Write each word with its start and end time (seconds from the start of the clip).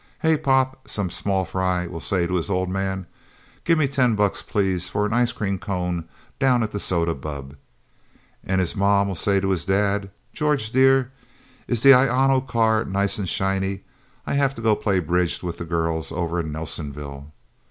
'Hey, 0.23 0.35
Pop!' 0.35 0.87
some 0.89 1.11
small 1.11 1.45
fry 1.45 1.85
will 1.85 1.99
say 1.99 2.25
to 2.25 2.33
his 2.33 2.49
old 2.49 2.69
man. 2.69 3.05
'Gimme 3.65 3.87
ten 3.87 4.15
bucks, 4.15 4.41
please, 4.41 4.89
for 4.89 5.05
an 5.05 5.13
ice 5.13 5.31
cream 5.31 5.59
cone 5.59 6.05
down 6.39 6.63
at 6.63 6.71
the 6.71 6.79
soda 6.79 7.13
bubb?' 7.13 7.55
And 8.43 8.59
his 8.59 8.75
mom'll 8.75 9.13
say 9.13 9.39
to 9.39 9.51
his 9.51 9.63
dad, 9.63 10.09
'George, 10.33 10.71
Dear 10.71 11.11
is 11.67 11.83
the 11.83 11.93
ionocar 11.93 12.83
nice 12.85 13.19
and 13.19 13.29
shiny? 13.29 13.81
I 14.25 14.33
have 14.33 14.55
to 14.55 14.61
go 14.63 14.75
play 14.75 14.97
bridge 14.97 15.43
with 15.43 15.59
the 15.59 15.65
girls 15.65 16.11
over 16.11 16.39
in 16.39 16.51
Nelsenville...' 16.51 17.31